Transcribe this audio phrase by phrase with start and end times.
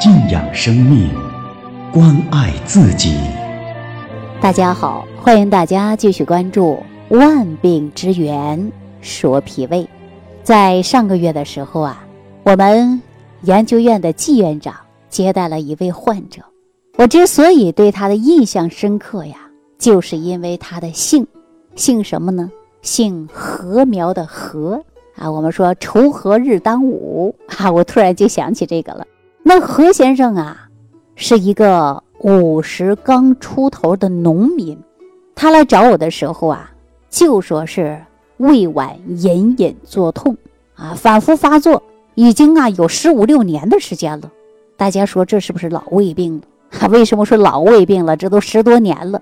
[0.00, 1.10] 敬仰生命，
[1.92, 3.18] 关爱自己。
[4.40, 6.78] 大家好，欢迎大家继续关注
[7.18, 9.82] 《万病之源说脾胃》。
[10.42, 12.02] 在上个月的时候啊，
[12.44, 13.02] 我们
[13.42, 14.74] 研究院的季院长
[15.10, 16.40] 接待了一位患者。
[16.96, 19.36] 我之所以对他的印象深刻呀，
[19.78, 21.26] 就是因为他的姓，
[21.76, 22.50] 姓什么呢？
[22.80, 24.82] 姓禾苗的禾
[25.16, 25.30] 啊。
[25.30, 29.06] 我们说锄禾日当午啊，我突然就想起这个了。
[29.42, 30.68] 那何先生啊，
[31.16, 34.78] 是一个五十刚出头的农民，
[35.34, 36.70] 他来找我的时候啊，
[37.08, 38.00] 就说是
[38.36, 40.36] 胃脘隐隐作痛
[40.74, 41.82] 啊，反复发作，
[42.14, 44.30] 已经啊有十五六年的时间了。
[44.76, 46.88] 大家说这是不是老胃病了？
[46.88, 48.16] 为什么说老胃病了？
[48.16, 49.20] 这都十多年了。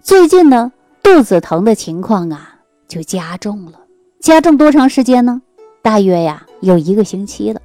[0.00, 2.56] 最近呢，肚子疼的情况啊
[2.86, 3.72] 就加重了，
[4.20, 5.42] 加重多长时间呢？
[5.82, 7.60] 大约呀有一个星期了。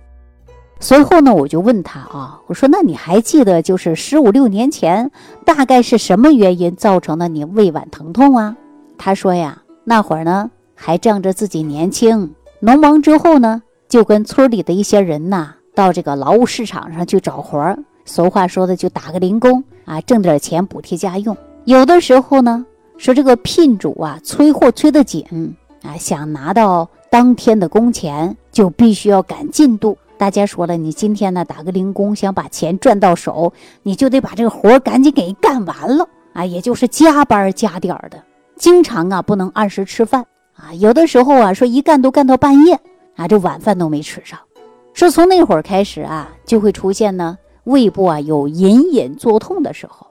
[0.84, 5.12] 随后呢，我就问他啊，我说那你还记得就是十五六年前
[5.46, 8.58] 大概是什么原因造成的你胃脘疼痛啊？
[8.98, 21.38] 他说呀，那会儿呢还仗着自己年轻，农忙之后呢就跟村里的一些人呐到这个劳务市场上去找活儿，俗话说的就打个零工啊，挣点钱补贴家用。
[21.66, 22.66] 有的时候呢
[22.98, 29.96] 说这个聘主啊催货催得紧啊，想拿到当天的工钱，就必须要赶进度。
[30.22, 38.24] 大家说了，你今天呢打个零工，想把钱赚到手，你就得把这个活赶紧给干完了啊，也就是加班加点儿的，
[38.56, 42.80] 经常啊不能按时吃饭啊，有的时候啊说一干都干到半夜
[43.16, 44.38] 啊，这晚饭都没吃上。
[44.94, 50.06] 说从那会儿开始啊，就会出现呢胃部啊有隐隐作痛的时候，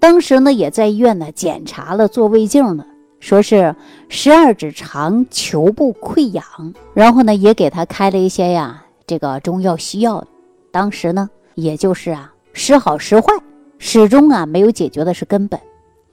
[0.00, 2.86] 当时呢也在医院呢检查了做胃镜了，
[3.18, 3.76] 说是
[4.08, 6.42] 十二指肠球部溃疡，
[6.94, 8.86] 然后呢也给他开了一些呀。
[9.10, 10.24] 这个中药西药，
[10.70, 13.32] 当时呢，也就是啊，时好时坏，
[13.80, 15.58] 始终啊没有解决的是根本。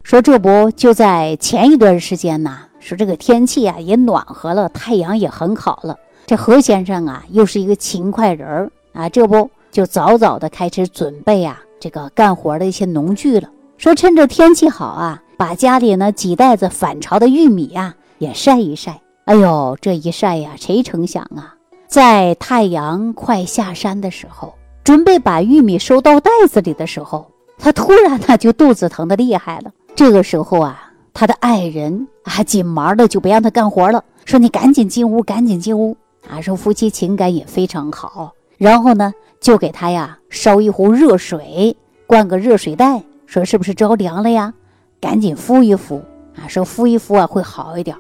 [0.02, 2.58] 说这不就在前一段时间呢？
[2.80, 5.96] 说这个天气啊也暖和了，太阳也很好了。
[6.26, 13.48] 这何先生啊又是一个勤快人儿啊，这不就早早的开始准备啊这个干活的一些农具了。
[13.78, 19.00] 说趁着天气好啊，把家里呢几袋子反潮的玉米呀也晒一晒。
[19.26, 21.54] 哎呦，这一晒呀，谁成想啊！
[21.88, 24.54] 在太阳快下山的时候，
[24.84, 29.72] 准备把玉米收到袋子里的时候，他突然呢就肚子疼的厉害了。
[29.96, 35.96] 这个时候啊，他的爱人啊紧忙的就不让他干活了，说你赶紧进屋，赶紧进屋
[36.30, 36.42] 啊。
[36.42, 44.54] 说夫妻情感也非常好，然后呢就给他呀烧一壶热水，灌个热水袋，说是不是着凉了呀？
[45.00, 46.04] 赶紧敷一敷
[46.36, 47.96] 啊，说敷一敷啊会好一点。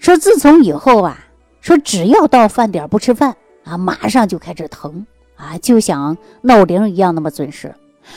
[0.00, 1.26] 说自从以后啊。
[1.60, 5.06] 说只要到饭点不吃饭啊，马上就开始疼
[5.36, 7.74] 啊，就像闹铃一样那么准时。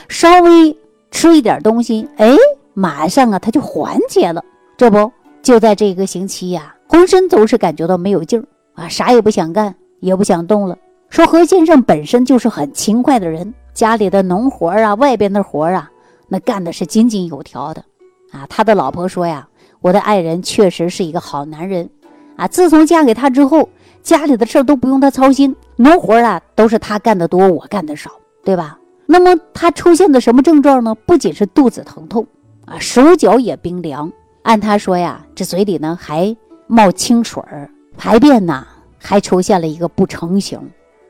[0.08, 0.78] 稍微
[1.12, 2.36] 吃一点东西，哎，
[2.74, 4.44] 马上啊他就缓解了。
[4.78, 5.12] 这不
[5.42, 10.78] 就在这个星期呀，浑身都是感觉到没有劲儿啊，啥也不想干，也不想动了。
[11.10, 15.92] 说何先生本身就是很勤快的人，家里的农活啊，外边的活啊，
[16.28, 17.84] 那干的是井井有条的
[18.32, 18.48] 啊。
[18.50, 19.48] 他的老婆说呀，
[19.82, 21.88] 我的爱人确实是一个好男人。
[22.36, 23.70] 啊，自从嫁给他之后，
[24.02, 28.12] 家里的事儿都不用他操心，农活啊都是他干的多，我干的少，
[28.44, 28.78] 对吧？
[29.06, 30.96] 那么他出现的什么症状呢？
[31.06, 32.26] 不仅是肚子疼痛
[32.66, 34.12] 啊，手脚也冰凉。
[34.42, 36.36] 按他说呀，这嘴里呢还
[36.68, 38.66] 冒清水儿，排便呢
[38.98, 40.60] 还出现了一个不成形。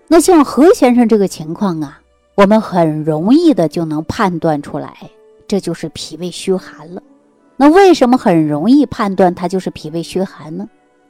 [0.08, 2.00] 那像何先生这个情况啊，
[2.36, 5.10] 我们很容易的就能判断出来，
[5.48, 7.02] 这就是脾胃虚寒了。
[7.58, 10.68] 那为什么很容易判断他就是脾胃虚寒呢？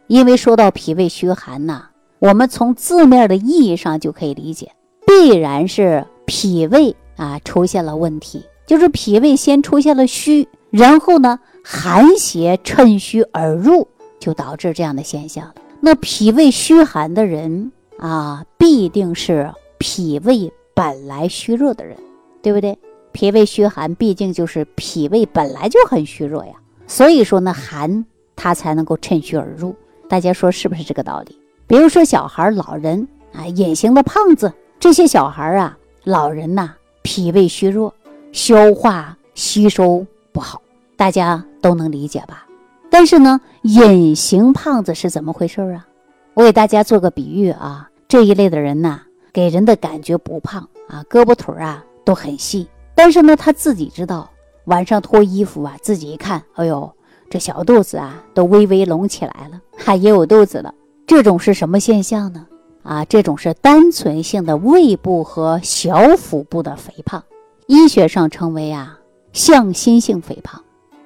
[0.08, 1.86] 因为说到脾胃虚寒呐，
[2.20, 4.72] 我们从字面的意义上就可以理解，
[5.06, 13.88] 必然是脾胃啊出现了问题，就是脾胃先出现了虚，然后呢寒邪趁虚而入，
[14.20, 15.56] 就导致这样的现象了。
[15.80, 21.98] 那脾胃虚寒的人啊，必定是脾胃本来虚弱的人，
[22.42, 22.78] 对不对？
[23.12, 26.54] 脾胃虚寒，毕竟就是脾胃本来就很虚弱呀，
[26.88, 28.06] 所以说呢，寒
[28.36, 29.76] 它才能够趁虚而入。
[30.14, 31.36] 大家说是不是这个道理？
[31.66, 37.92] 比如说小孩、老人啊，隐形的胖子，这些小孩啊、老人呐，脾胃虚弱，
[38.32, 40.62] 消化吸收不好，
[40.96, 42.46] 大家都能理解吧？
[42.92, 45.88] 但是呢，隐形胖子是怎么回事啊？
[46.36, 49.02] 我给大家做个比喻啊，这一类的人呐，
[49.34, 54.30] 给人的感觉不胖啊，胳膊腿啊都很细，但是呢，他自己知道
[54.66, 56.94] 晚上脱衣服啊，自己一看，哎呦。
[57.34, 60.72] 这小肚子啊，都微微隆起来了，还也有肚子了。
[61.08, 62.46] 这种是什么现象呢？
[62.84, 67.24] 啊，这种是单纯性的胃部和小腹部的肥胖，
[67.66, 69.00] 医学上称为啊
[69.32, 70.62] 向心性肥胖。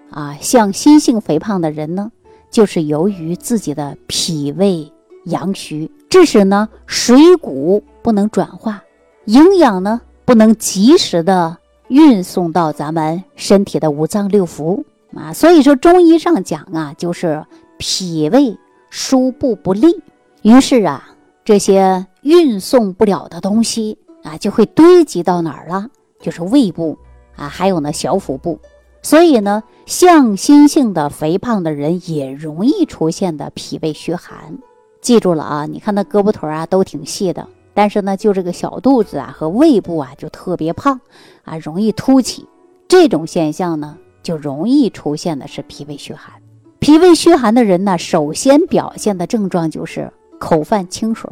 [0.09, 2.11] 啊，向心性肥胖的人呢，
[2.51, 4.91] 就是由于自己的脾胃
[5.27, 8.83] 阳虚，致使呢水谷不能转化，
[9.27, 11.55] 营养呢不能及时的
[11.87, 14.83] 运送到咱们身体的五脏六腑
[15.17, 15.33] 啊。
[15.33, 17.45] 所以说中医上讲啊，就是
[17.77, 18.57] 脾胃
[18.89, 20.01] 输布不利，
[20.43, 21.09] 于是啊。
[21.45, 25.87] 这些运送不了的东西啊，就会堆积到哪儿了？
[26.19, 26.97] 就是胃部
[27.37, 28.59] 啊，还有呢小腹部。
[29.01, 34.57] 所以呢，向心性的肥胖的人也容易出现的脾胃虚寒。
[34.99, 40.99] 记住了啊，你看那胳膊腿啊都挺细的，但是呢，就这个小肚子啊和胃部啊就特别胖
[41.45, 42.45] 啊，容易凸起。
[42.89, 46.33] 这种现象呢，就容易出现的是脾胃虚寒。
[46.79, 50.11] 脾胃虚寒的人呢，首先表现的症状就是。
[50.39, 51.27] 口泛清水，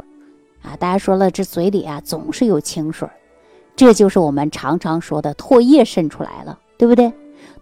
[0.62, 3.08] 啊，大家说了，这嘴里啊总是有清水，
[3.76, 7.12] 这就是我们常常说的唾液渗出来了，对不对？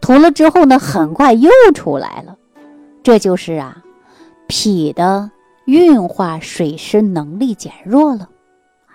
[0.00, 2.34] 吐了之后呢，很快又出来了，
[3.02, 3.84] 这就是啊，
[4.46, 5.30] 脾的
[5.66, 8.30] 运化水湿能力减弱了，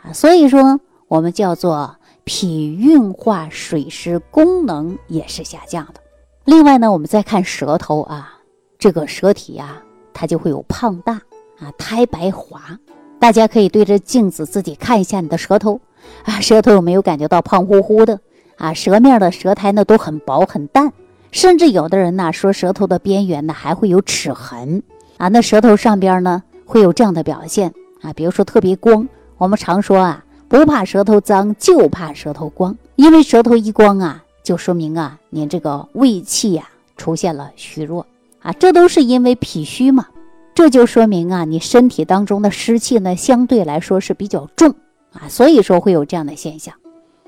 [0.01, 6.01] 啊，所以说我们叫做脾运化水湿功能也是下降的。
[6.49, 8.39] 另外呢，我们再看舌头啊，
[8.79, 11.13] 这个舌体呀，它就会有胖大。
[11.59, 12.79] 啊，苔白滑，
[13.19, 15.79] 大家可以对着镜子自己看一下你的舌头，
[16.23, 18.19] 啊，舌头有没有感觉到胖乎乎的？
[18.57, 20.91] 啊，舌面的舌苔呢都很薄很淡，
[21.29, 24.81] 甚至有的人呢说舌头的边缘呢还会有齿痕，
[25.17, 29.07] 啊，那舌头上边呢会有这样的表现，啊，比如说特别光。
[29.37, 36.67] 我们常说啊，不怕舌头脏，就怕舌头光，因为舌头一光啊，就说明啊，您这个胃气呀
[36.97, 38.03] 出现了虚弱，
[38.41, 40.07] 啊，这都是因为脾虚嘛。
[40.55, 44.73] 这就说明啊，你身体当中的湿气呢，相对来说是比较重
[45.13, 46.73] 啊，所以说会有这样的现象。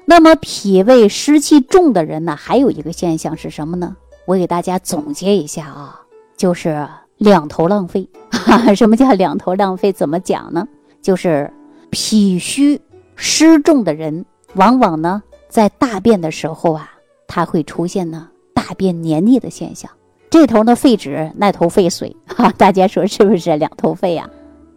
[0.06, 3.95] 那么脾胃湿气重的人呢，还有一个现象是什么呢？
[4.25, 6.01] 我给大家总结一下啊，
[6.35, 6.88] 就是
[7.18, 8.09] 两头浪费。
[8.75, 9.94] 什么叫两头浪费？
[9.94, 10.68] 怎么讲呢？
[11.03, 11.53] 就是
[11.91, 12.81] 脾虚
[13.15, 14.25] 湿重的人，
[14.56, 16.89] 往往呢在大便的时候啊，
[17.33, 19.89] 它会出现呢大便黏腻的现象。
[20.30, 24.30] 这头呢肺直，那头肺水，哈， 大家说是不是两头肺呀？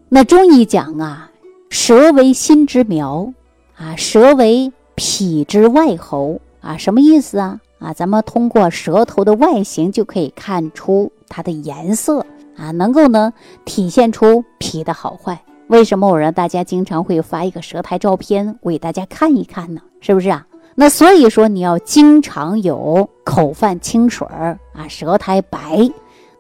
[0.08, 1.32] 那中医讲啊，
[1.68, 3.32] 舌为心之苗，
[3.74, 7.58] 啊，舌为脾之外喉，啊，什么意思啊？
[7.80, 12.24] 啊，咱们通过舌头的外形就可以看出它的颜色，
[12.56, 13.32] 啊，能够呢
[13.64, 15.40] 体现出脾的好坏。
[15.66, 19.80] 为什么我让大家经常会发一个舌苔照片，我给大家看一看呢？
[20.00, 20.46] 是不是啊？
[20.76, 25.90] 那所以说，你要经常有口泛清水儿啊，舌苔白，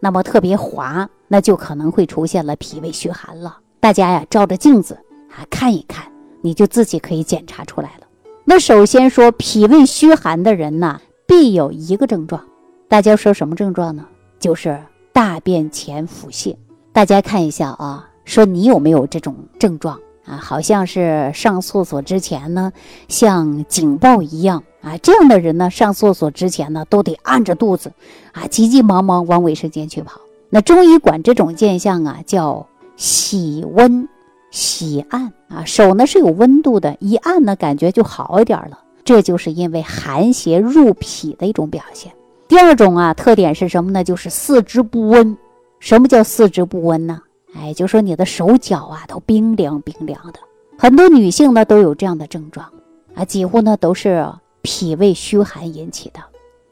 [0.00, 3.58] 那么特别滑，那就可能会出现了脾胃虚寒了。
[3.78, 4.94] 大家呀，照着镜子
[5.30, 6.04] 啊看一看，
[6.40, 8.06] 你就自己可以检查出来了。
[8.44, 12.44] 那首先说，脾胃虚寒的人呢，必有一个症状，
[12.88, 14.04] 大家说什么症状呢？
[14.40, 14.78] 就是
[15.12, 16.56] 大便前腹泻。
[16.92, 19.98] 大家看一下啊，说你有没有这种症状？
[20.26, 22.72] 啊，好像是上厕所之前呢，
[23.08, 24.96] 像警报一样啊。
[24.98, 27.92] 这样的人呢，上厕所之前呢，都得按着肚子，
[28.32, 30.20] 啊，急急忙忙往卫生间去跑。
[30.50, 32.66] 那中医管这种现象啊，叫
[32.96, 34.08] 喜温
[34.50, 38.78] 喜按啊，手呢是有温度的，一按呢，感觉就好一点了。
[39.04, 42.10] 这就是因为寒邪入脾的一种表现。
[42.48, 44.02] 第二种啊，特点是什么呢？
[44.02, 45.36] 就是四肢不温。
[45.80, 47.20] 什么叫四肢不温呢？
[47.56, 50.40] 哎，就说你的手脚啊都冰凉冰凉的，
[50.76, 52.68] 很多女性呢都有这样的症状
[53.14, 54.26] 啊，几乎呢都是
[54.62, 56.20] 脾胃虚寒引起的。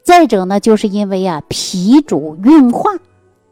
[0.02, 2.90] 再者呢，就是因为啊脾主运化，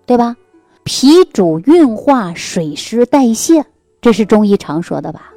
[0.04, 0.36] 对吧？
[0.82, 3.64] 脾主运化水湿代谢，
[4.00, 5.30] 这是中医常说的吧？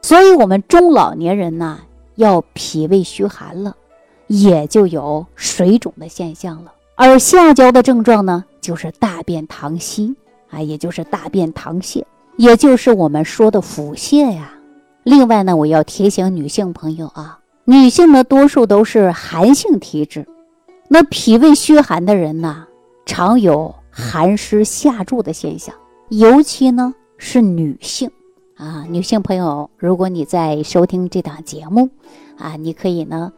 [0.00, 1.80] 所以，我们中老年人呢
[2.14, 3.76] 要脾胃虚寒了，
[4.28, 6.72] 也就有水肿的现象了。
[6.94, 10.14] 而下焦的症状呢，就是大便溏稀。
[10.54, 12.04] 啊，也就是大便溏泻，
[12.36, 14.54] 也就是我们说的腹泻呀。
[15.02, 20.26] 另外呢，我要提醒女性朋友啊，女性呢多数都是寒性体质，
[20.88, 22.66] 那脾胃虚寒的人呢，
[23.04, 25.74] 常有寒湿下注的现象，
[26.08, 28.10] 尤其呢是女性
[28.56, 28.86] 啊。
[28.88, 31.90] 女性朋友，如果你在收听这档节目
[32.38, 33.32] 啊，你可以呢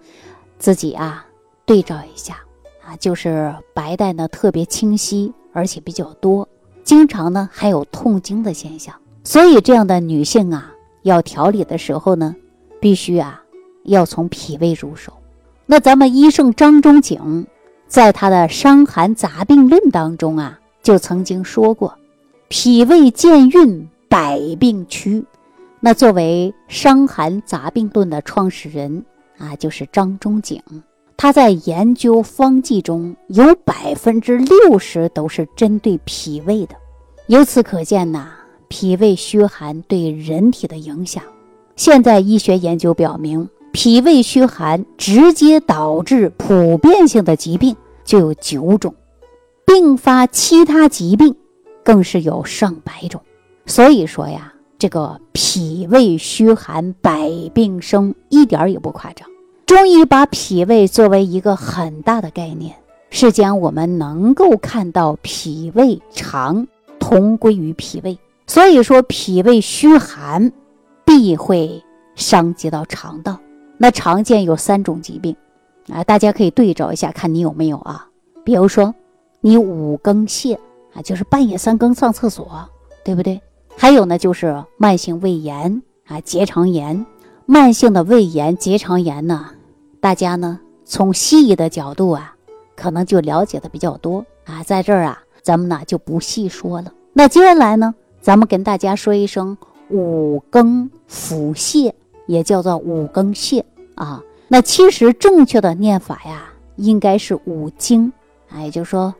[0.58, 1.26] 自己啊
[1.64, 2.36] 对照一下
[2.84, 6.48] 啊，就是白带呢特别清晰，而且比较多。
[6.86, 12.34] 经常呢还有痛经的现象，所以这样的女性啊，要调理的时候呢，
[12.80, 13.42] 必须啊
[13.82, 15.12] 要从脾胃入手。
[15.66, 17.44] 那咱们医圣张仲景
[17.88, 21.92] 在他的《伤寒杂病论》当中啊，就曾经说过：
[22.46, 25.24] 脾胃健运，百病驱。
[25.80, 29.04] 那作为《伤寒杂病论》的创始人
[29.38, 30.62] 啊，就是张仲景。
[31.16, 36.74] 他在研究方剂中有百分之六十都是针对脾胃的，
[37.28, 38.28] 由此可见呐，
[38.68, 41.22] 脾胃虚寒对人体的影响。
[41.74, 48.94] 现代医学研究表明，脾胃虚寒直接导致普遍性的疾病就有九种，
[49.66, 51.34] 并发其他疾病
[51.82, 53.20] 更是有上百种。
[53.64, 59.26] 所以说呀，这个脾胃虚寒百病生，一点也不夸张。
[59.66, 62.76] 中医把脾胃作为一个很大的概念，
[63.10, 66.68] 是将我们能够看到脾胃肠
[67.00, 68.16] 同归于脾胃。
[68.46, 70.52] 所以说，脾胃虚寒
[71.04, 71.82] 必会
[72.14, 73.40] 伤及到肠道。
[73.76, 75.34] 那常见有三种疾病，
[75.90, 78.06] 啊，大家可以对照一下，看你有没有啊？
[78.44, 78.94] 比如说，
[79.40, 80.56] 你五更泻
[80.94, 82.48] 啊，就是半夜三更上厕所，
[83.04, 83.40] 对不对？
[83.76, 87.04] 还有呢，就是慢性胃炎啊，结肠炎。
[87.48, 89.50] 慢性的胃炎、结肠炎呢？
[90.06, 92.32] 大家呢，从西医的角度啊，
[92.76, 96.92] 可能就了解的比较多啊，在这儿啊，咱们呢就不细说了。
[97.12, 99.58] 那接下来呢，咱们跟大家说一声
[99.90, 101.92] 五更腹泻，
[102.28, 103.64] 也叫做五更泻
[103.96, 104.22] 啊。
[104.46, 108.12] 那其实正确的念法呀，应该是五经
[108.48, 109.12] 啊，也就是说，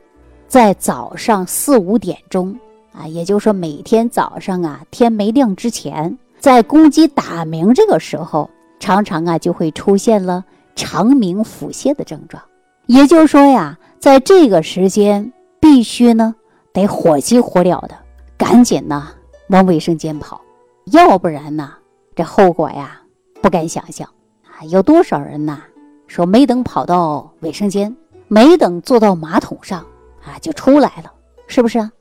[0.47, 2.57] 在早上四五点钟
[2.93, 10.45] 啊，也就是说每天早上啊，天没亮之前，在公鸡打鸣这个时候，常常啊就会出现了。
[10.77, 12.41] 肠鸣腹泻的症状，
[12.85, 16.35] 也就是说呀，在这个时间必须呢
[16.71, 17.97] 得火急火燎的
[18.37, 19.09] 赶紧呢
[19.49, 20.39] 往卫生间跑，
[20.85, 21.73] 要不然呢
[22.15, 23.01] 这后果呀
[23.41, 24.07] 不敢想象
[24.43, 24.63] 啊！
[24.65, 25.63] 有多少人呐
[26.05, 29.85] 说没等跑到卫生间，没等坐到马桶上
[30.23, 31.11] 啊就出来了，
[31.47, 31.91] 是不是啊？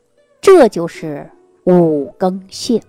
[0.43, 1.29] 这就是
[1.65, 2.81] 五更泻。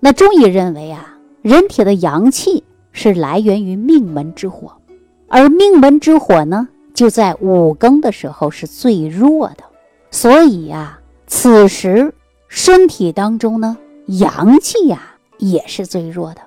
[0.00, 4.75] 那中医认为啊，人体的阳气是来源于命门之火。
[5.28, 9.64] 而命门之火呢，就在五更的时候是最弱的，
[10.10, 12.14] 所以呀，此时
[12.48, 16.40] 身体当中呢，阳气呀也是最弱的。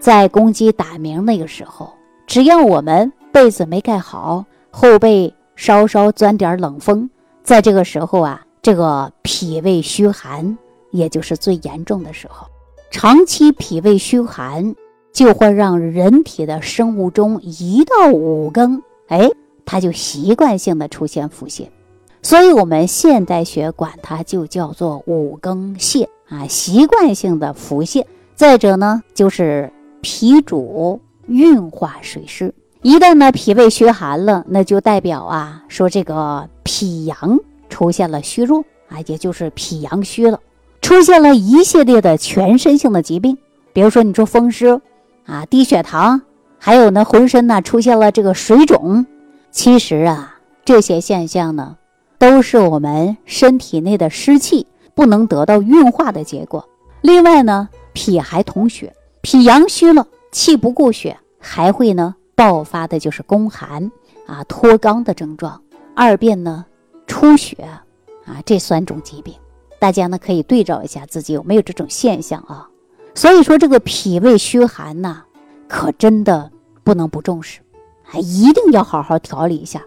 [0.00, 1.92] 在公鸡打鸣那个时候，
[2.26, 7.08] 只要我们被子没盖好，后背稍稍钻点冷风，
[7.44, 10.56] 在这个时候啊，这个脾胃虚寒
[10.90, 12.48] 也就是最严重的时候，
[12.90, 14.74] 长期脾胃虚寒。
[15.12, 19.28] 就会让人体的生物钟一到五更，哎，
[19.66, 21.66] 它就习惯性的出现腹泻，
[22.22, 28.04] 所以我们现代学管它就叫做五更泻啊，习惯性的腹泻。
[28.34, 37.38] 再者呢，就是脾主运化水湿，一旦呢脾胃虚寒了，那就代表啊说这个脾阳
[37.68, 40.40] 出现了虚弱啊，也就是脾阳虚了，
[40.80, 43.36] 出现了一系列的全身性的疾病，
[43.74, 44.80] 比如说你说风湿。
[45.24, 46.22] 啊，低血糖，
[46.58, 49.06] 还有呢，浑身呢出现了这个水肿。
[49.50, 51.76] 其实啊，这些现象呢，
[52.18, 56.68] 都是我们身体内的湿气不能得到运化的结果。
[57.00, 63.90] 另外呢，脾还统血，脾阳虚了，气不固血，还会呢爆发的就是宫寒
[64.26, 65.60] 啊、脱肛的症状。
[65.94, 66.64] 二便呢，
[67.06, 67.56] 出血
[68.24, 69.34] 啊，这三种疾病，
[69.78, 72.68] 大家呢可以对照一下自己有没有这种现象啊。
[73.14, 75.22] 所以说，这个脾胃虚寒呐，
[75.68, 76.50] 可真的
[76.82, 77.60] 不能不重视，
[78.02, 79.82] 还一定要好好调理一下。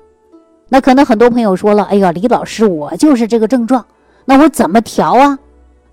[0.69, 3.85] 那可能很多朋友说了：“哎呀，李老师，我就是这个症状，
[4.25, 5.39] 那我怎么调啊？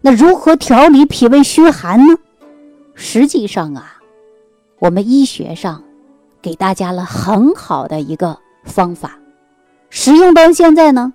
[0.00, 2.14] 那如何调理脾胃虚寒呢？”
[2.94, 4.00] 实际上啊，
[4.78, 5.82] 我们医学上
[6.40, 9.18] 给大家了很好的一个方法，
[9.88, 11.12] 使用到现在呢，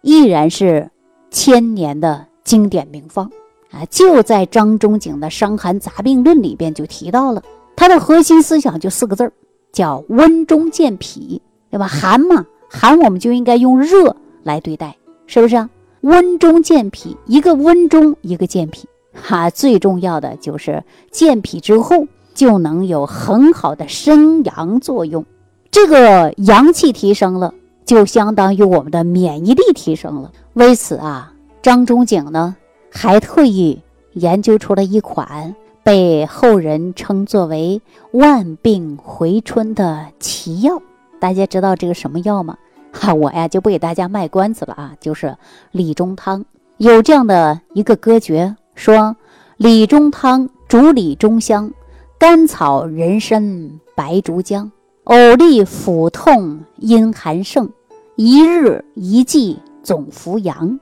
[0.00, 0.90] 依然是
[1.30, 3.30] 千年的经典名方。
[3.72, 7.42] 啊，就在张仲景的《伤寒杂病论》里边就提到了，
[7.74, 9.32] 它的核心思想就四个字儿，
[9.72, 11.86] 叫温中健脾，对吧？
[11.86, 14.94] 寒嘛，寒我们就应该用热来对待，
[15.26, 15.70] 是不是啊？
[16.02, 25.24] 温中健脾，一个温中，一个健脾，哈，最重要的就是健脾之后就能有很好的生阳作用，
[25.70, 27.54] 这个阳气提升了，
[27.86, 30.30] 就相当于我们的免疫力提升了。
[30.52, 32.54] 为此啊，张仲景呢。
[32.94, 33.80] 还特意
[34.12, 37.80] 研究出了一款被后人称作为
[38.12, 40.80] “万病回春”的奇药。
[41.18, 42.56] 大家知道这个什么药吗？
[42.92, 45.34] 哈，我呀就不给大家卖关子了啊，就是
[45.70, 46.44] 理中汤。
[46.76, 49.16] 有这样的一个歌诀，说
[49.56, 51.72] ：“理中汤主理中香，
[52.18, 54.70] 甘草人参白术姜，
[55.04, 57.70] 呕利腹痛阴寒盛，
[58.16, 60.78] 一日一剂总扶阳。”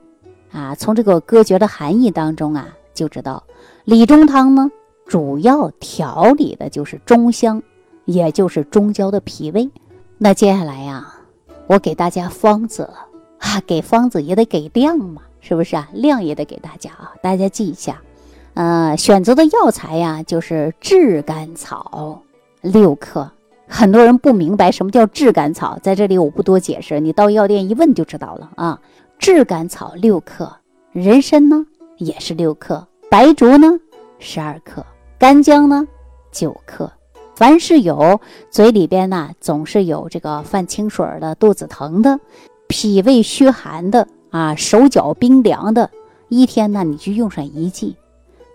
[0.51, 3.43] 啊，从这个歌诀的含义当中啊，就知道
[3.85, 4.69] 理中汤呢，
[5.05, 7.61] 主要调理的就是中香，
[8.05, 9.69] 也就是中焦的脾胃。
[10.17, 11.15] 那接下来呀，
[11.67, 12.89] 我给大家方子
[13.39, 15.89] 啊，给方子也得给量嘛，是不是啊？
[15.93, 18.01] 量也得给大家啊，大家记一下。
[18.53, 22.21] 呃，选择的药材呀，就是炙甘草
[22.61, 23.31] 六克。
[23.73, 28.81] 很多人不明白什么叫炙甘草，在这里我不多解释，你到药店一问就知道了啊。
[29.21, 30.51] 炙甘草六克，
[30.91, 31.63] 人参呢
[31.97, 33.79] 也是六克，白术呢
[34.17, 34.83] 十二克，
[35.19, 35.87] 干姜呢
[36.31, 36.91] 九克。
[37.35, 42.19] 凡是有嘴里边呢总是有这个泛清水的、肚子疼的、
[42.67, 45.91] 脾胃虚寒的啊、手脚冰凉的，
[46.27, 47.95] 一天呢你就用上一剂，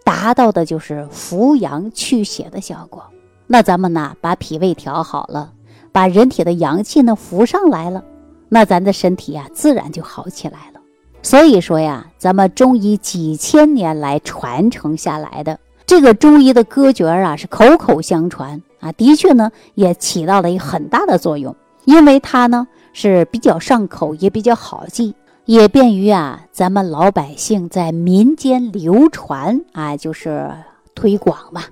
[0.02, 3.04] 达到的就是扶阳祛邪的效果。
[3.46, 5.52] 那咱们呢，把脾胃调好了，
[5.92, 8.02] 把人体的阳气呢扶上来了，
[8.48, 10.80] 那咱的身体呀自然就好起来了。
[11.22, 30.50] 所以说呀，咱们中医几千年来传承下来的这个中医的歌诀啊，是口口相传啊，的确呢也起到了一个很大的作用，因为它呢是比较上口，也比较好记，也便于啊咱们老百姓在民间流传啊，就是
[30.94, 31.64] 推广嘛。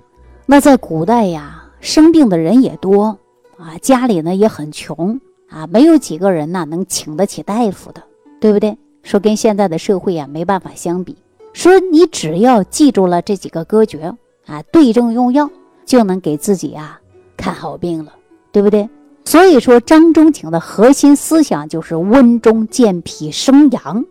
[0.45, 1.61] 那在古代呀。
[1.81, 3.19] 生病的人也多
[3.59, 8.03] 啊，家里呢也很穷啊，没有几个人呢能请得起大夫的，
[8.39, 8.77] 对不对？
[9.03, 11.15] 说跟现在的社会啊没办法相比。
[11.53, 14.13] 说你只要记住了这几个歌诀
[14.45, 15.49] 啊，对症用药，
[15.85, 16.99] 就能给自己啊
[17.37, 18.13] 看好病了，
[18.51, 18.89] 对不对？
[19.23, 24.05] 所以说张仲景的核心思想就是温中健脾生阳，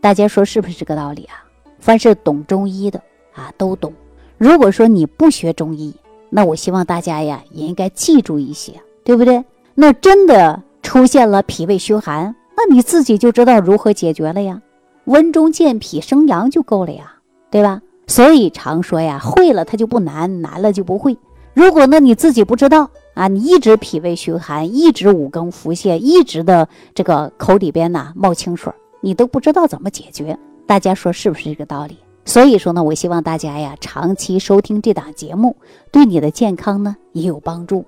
[0.00, 1.44] 大家说是不是这个道理啊？
[1.78, 3.02] 凡是懂中医的
[3.34, 3.92] 啊都懂。
[4.38, 5.94] 如果说你不学中医，
[6.30, 8.72] 那我希望大家呀，也应该记住一些，
[9.04, 9.44] 对不对？
[9.74, 14.60] 那真的出现了脾胃虚寒，那你自己就知道如何解决了呀。
[15.06, 17.14] 温中健脾生阳就够了呀，
[17.50, 17.80] 对吧？
[18.06, 21.16] 所以常说呀，会了它就不难，难了就不会。
[21.54, 30.38] 如果呢你自己不知道啊，你一直脾胃虚寒，一直五更腹泻，一直的这个口里边呢冒清水，你都不知道怎么解决。
[30.66, 31.96] 大家说是不是这个道理？
[32.26, 35.56] 所以说呢，我希望大家呀，长期收听这档节目，
[35.90, 37.84] 对你的健康呢也有帮助。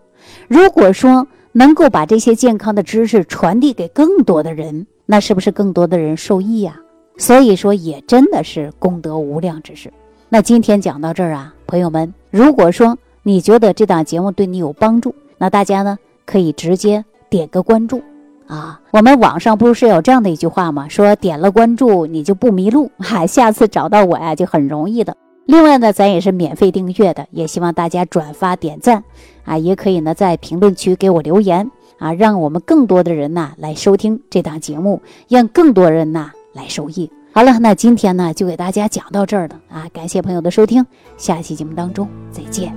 [0.48, 1.26] 如果说
[1.58, 6.78] 能够把这些健康的知识传递给更多的人，那是不是更多的人受益呀？
[7.16, 9.90] 所以说，也真的是功德无量之事。
[10.28, 18.02] 那今天讲到这儿啊，朋友们，如果说你觉得这档节目对你有帮助，那大家呢可以直接点个关注。
[18.46, 20.86] 啊，我们网上不是有这样的一句话吗？
[20.90, 25.16] 说点了关注你就不迷路，哈，下次找到我呀就很容易的。
[25.46, 29.04] 另外呢，咱也是免费订阅的，也希望大家转发点赞，
[29.44, 37.10] 啊，也可以呢在评论区给我留言，啊，让我们更多的人呐来收听这档节目，让更多人呐来受益。
[37.32, 40.84] 好了，那今天呢就给大家讲到这儿了啊，感谢朋友的收听，
[41.16, 42.72] 下期节目当中再见。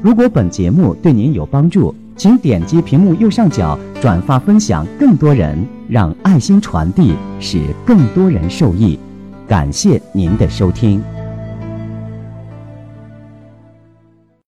[0.00, 1.94] 如果本节目对您有帮助。
[2.14, 8.98] 请点击屏幕右上角转发分享，更多人让爱心传递，使更多人受益。
[9.48, 11.02] 感谢您的收听。